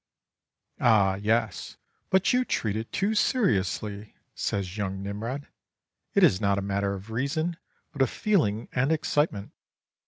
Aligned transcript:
"Ah 0.79 1.13
yes! 1.17 1.77
but 2.09 2.33
you 2.33 2.43
treat 2.43 2.75
it 2.75 2.91
too 2.91 3.13
seriously," 3.13 4.15
says 4.33 4.75
young 4.75 5.03
Nimrod. 5.03 5.47
"It 6.15 6.23
is 6.23 6.41
not 6.41 6.57
a 6.57 6.61
matter 6.63 6.95
of 6.95 7.11
reason, 7.11 7.55
but 7.93 8.01
of 8.01 8.09
feeling 8.09 8.67
and 8.73 8.91
excitement. 8.91 9.51